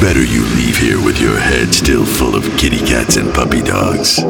[0.00, 4.22] Better you leave here with your head still full of kitty cats and puppy dogs.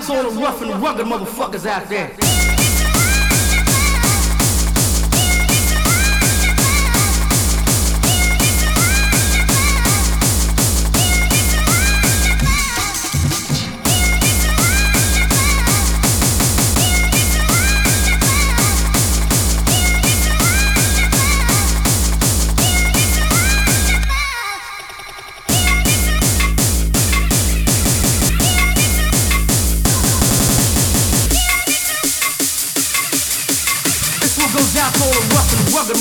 [0.00, 2.71] To all the rough and rugged motherfuckers out there.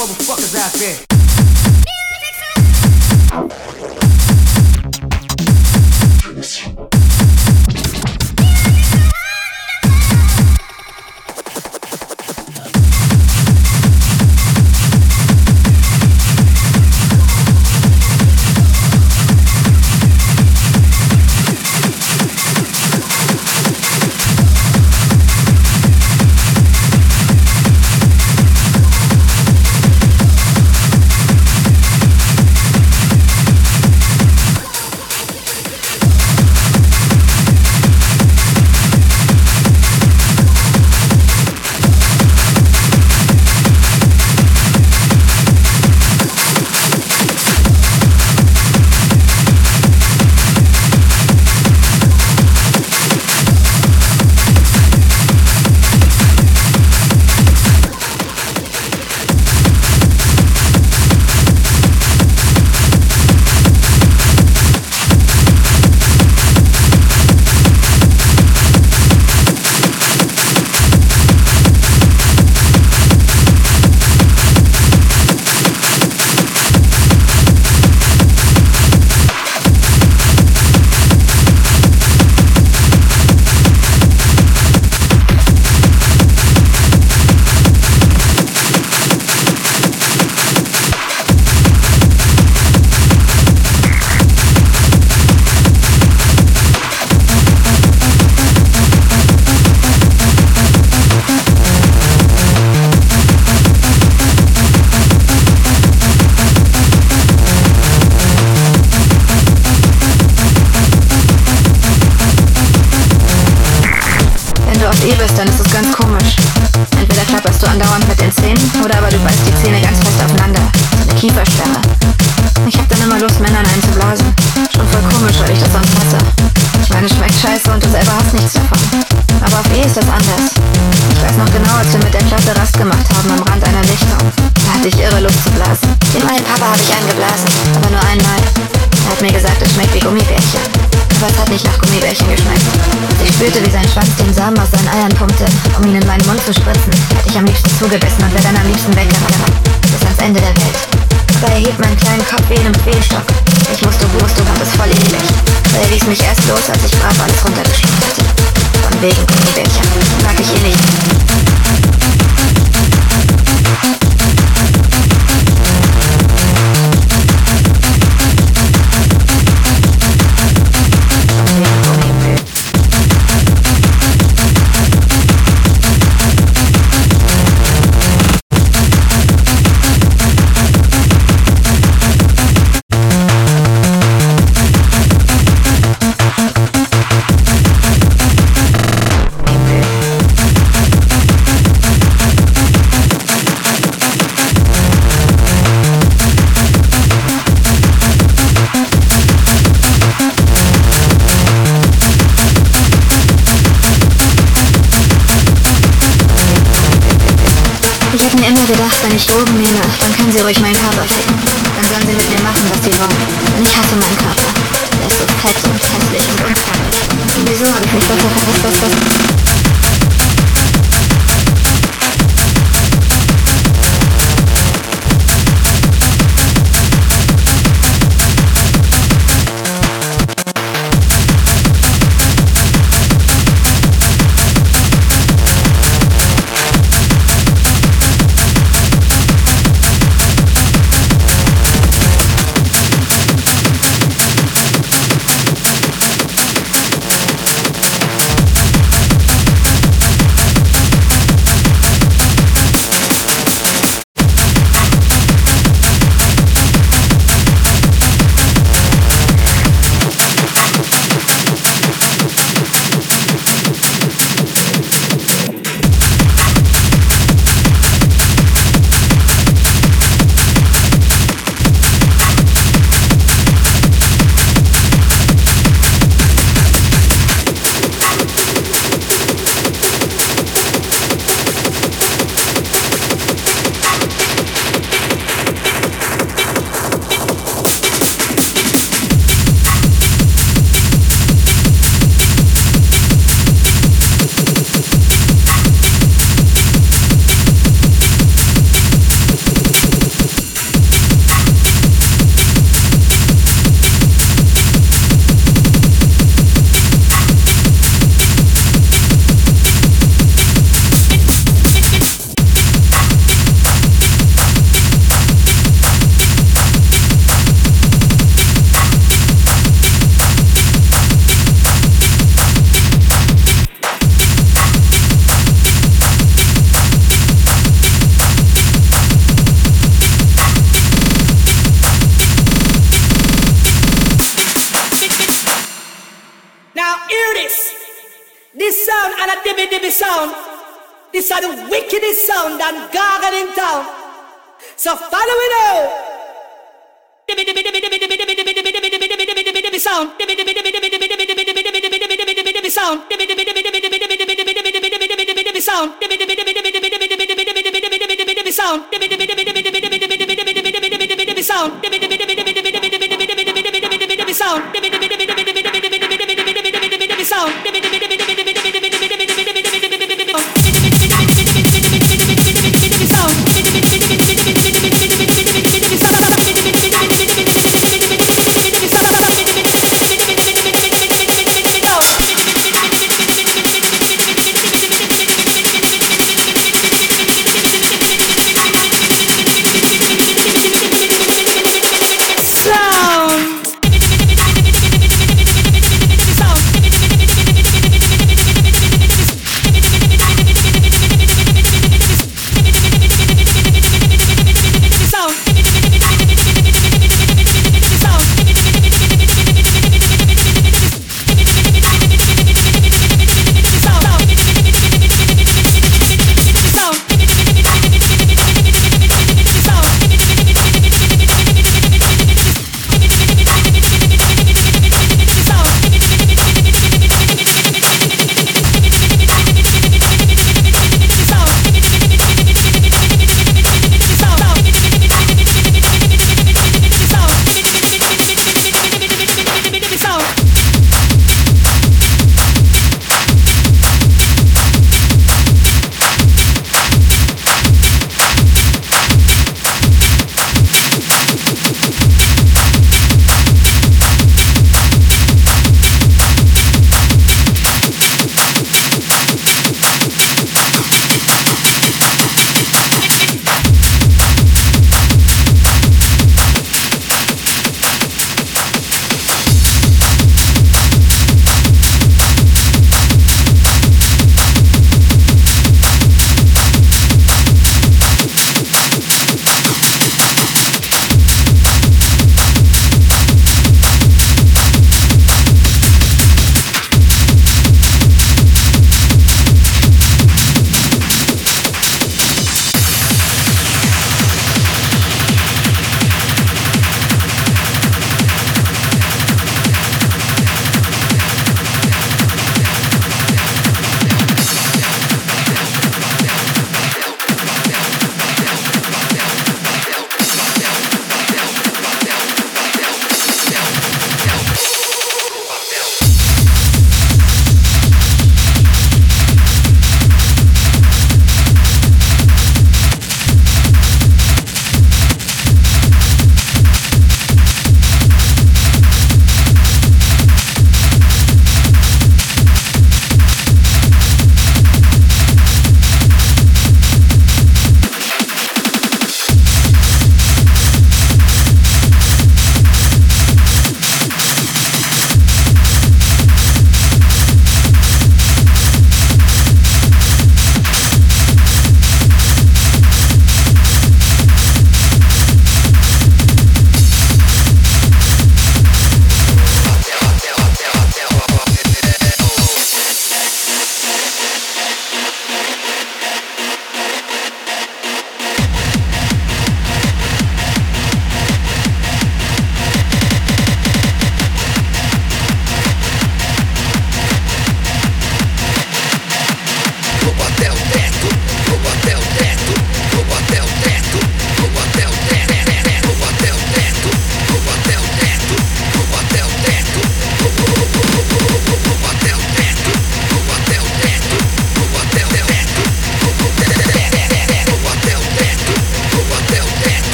[0.00, 1.09] Motherfuckers out there.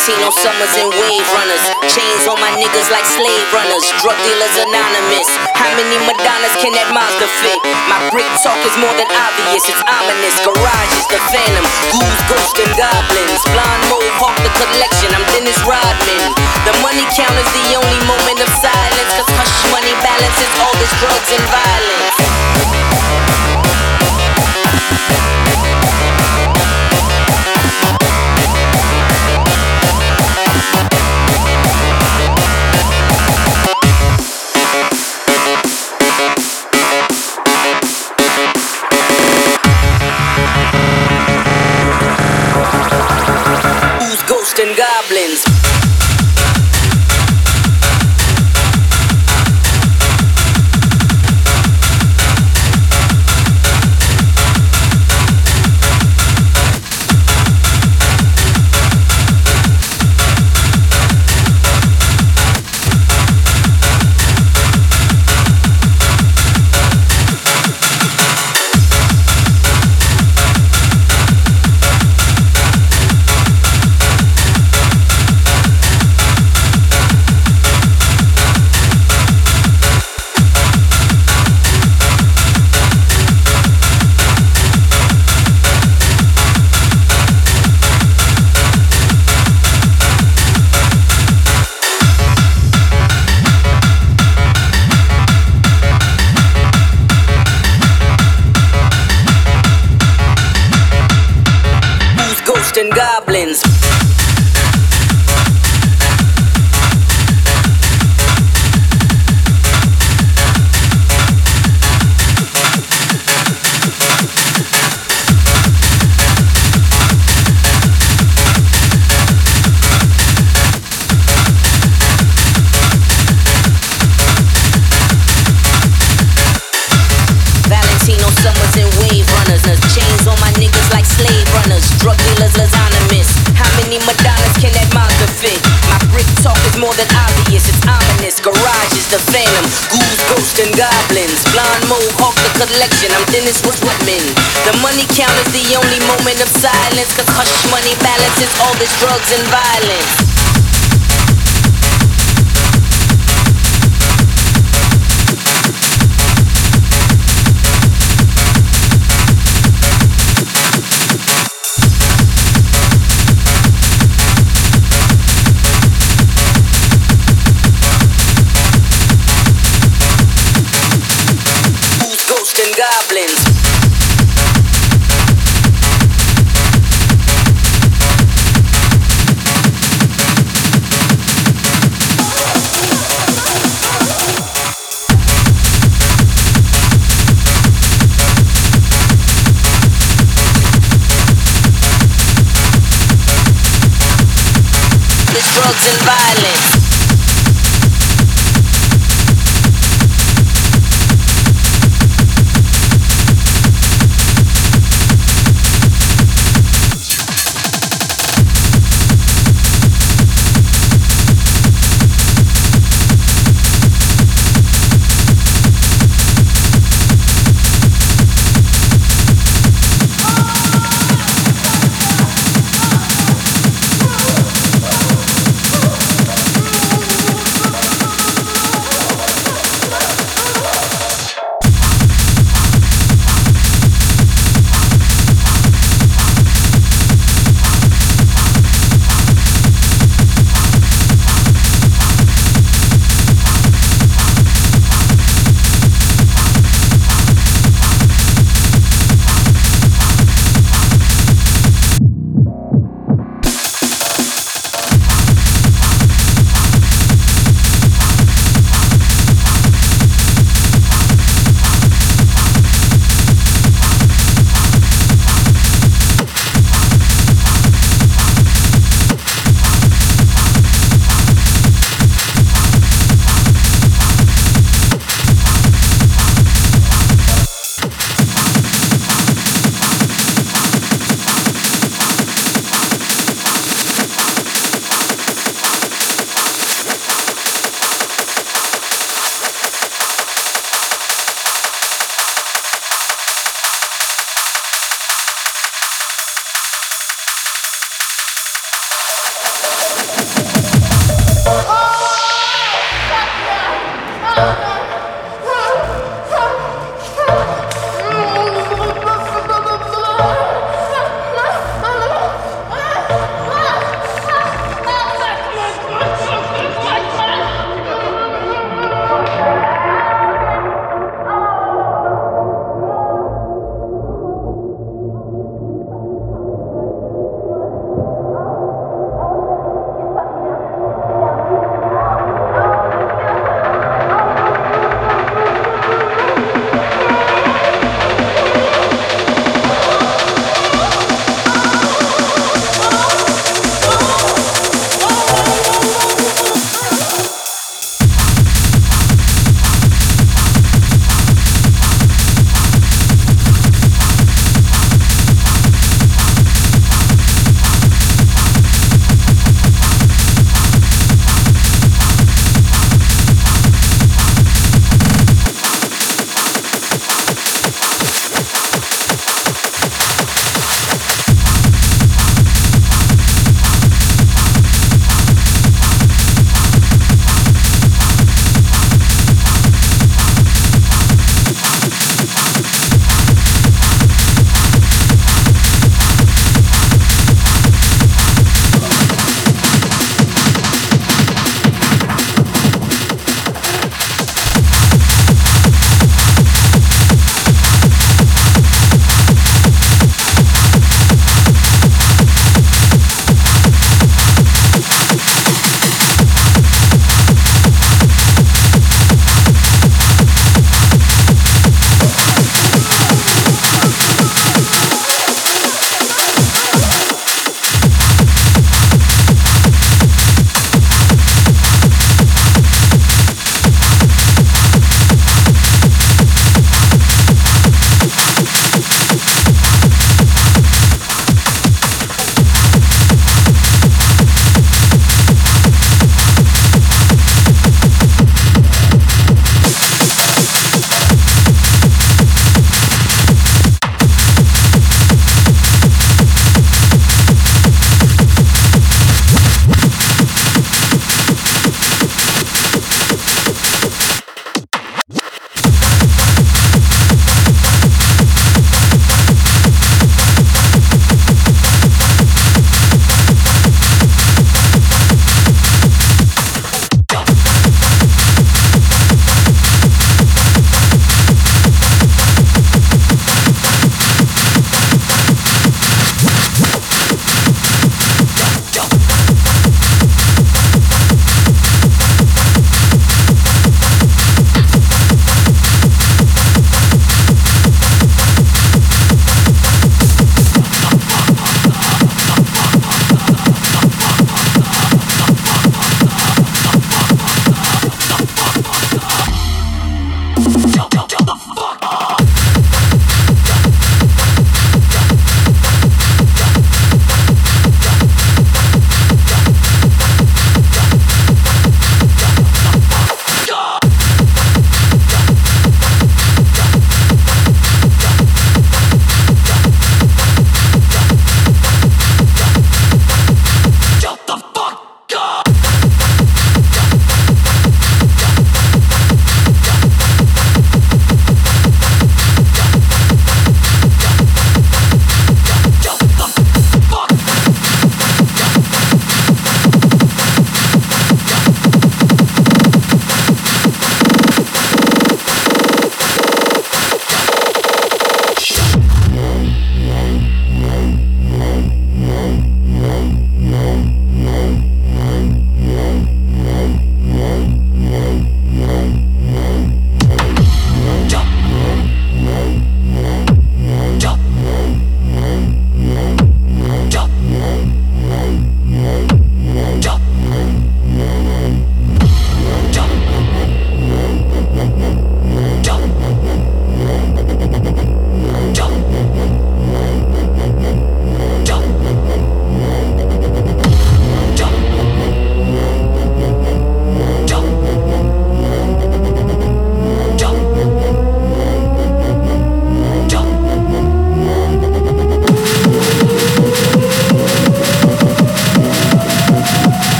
[0.00, 1.60] Valentino summers and wave runners.
[1.92, 3.84] Chains on my niggas like slave runners.
[4.00, 5.28] Drug dealers anonymous.
[5.52, 7.60] How many Madonnas can that Mazda fit?
[7.84, 10.40] My brick talk is more than obvious, it's ominous.
[10.40, 11.68] Garage is the phantom.
[11.92, 13.44] Ghouls, ghosts, and goblins.
[13.52, 13.84] Blonde
[14.16, 15.12] hawk the collection.
[15.12, 16.32] I'm Dennis Rodman.
[16.64, 19.12] The money count is the only moment of silence.
[19.20, 22.39] Cause hush money balances all this drugs and violence.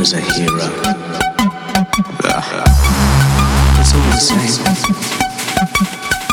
[0.00, 0.64] As a hero?
[3.78, 4.64] It's all the same.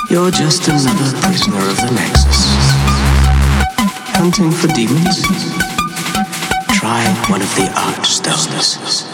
[0.10, 2.46] You're just another prisoner of the Nexus.
[4.16, 5.22] Hunting for demons?
[6.78, 9.07] Try one of the Archstones.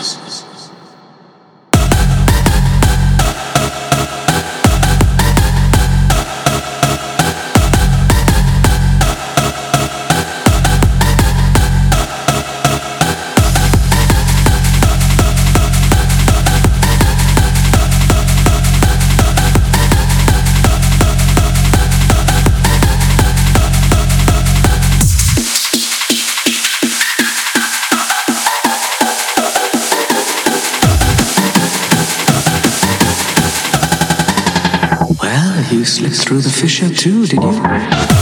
[36.63, 38.12] Fissure too, did you?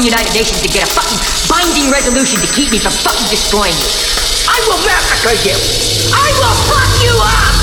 [0.00, 1.18] Fucking United Nations to get a fucking
[1.48, 3.90] binding resolution to keep me from fucking destroying you.
[4.48, 5.54] I will massacre you.
[6.12, 7.59] I will fuck you up.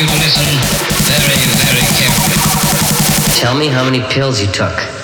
[0.00, 0.44] you listen
[1.06, 3.38] very, very carefully.
[3.38, 5.03] Tell me how many pills you took.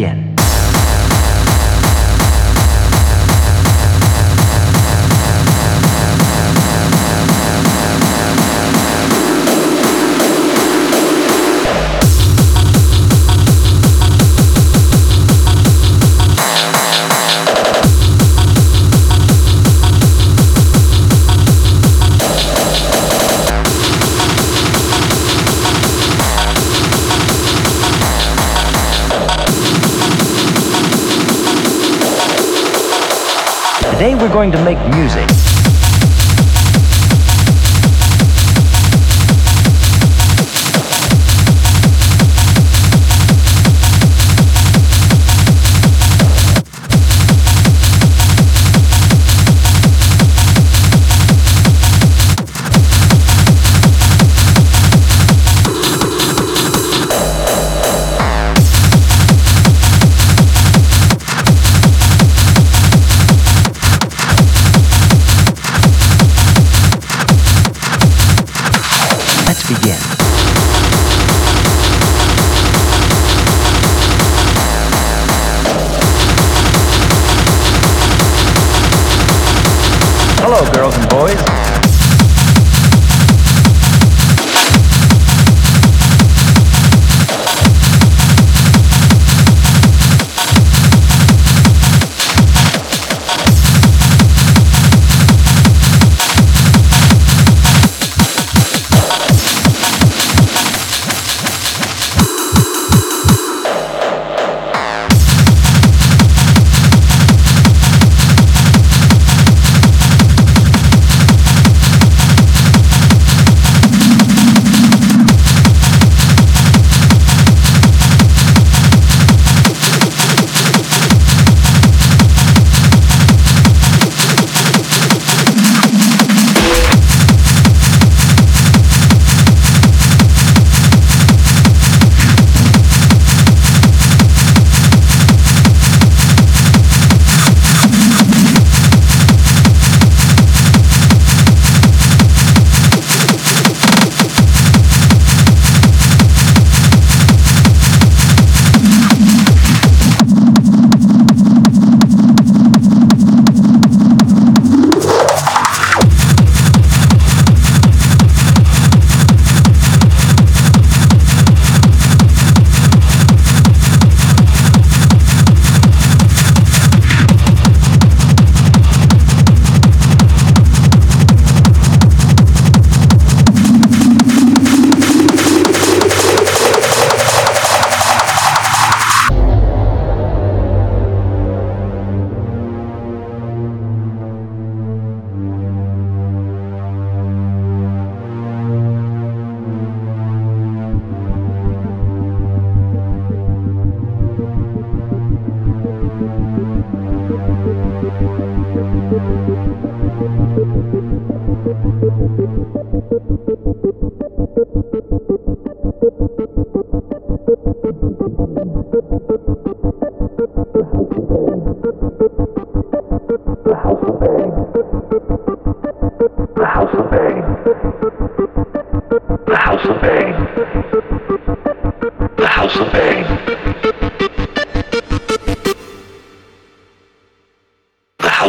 [0.00, 0.29] Let's
[34.00, 35.39] Today we're going to make music.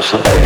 [0.02, 0.42] salsa.